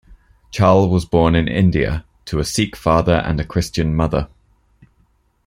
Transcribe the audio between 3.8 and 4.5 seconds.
mother.